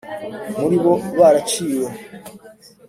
[0.59, 1.89] muri bo baraciwe.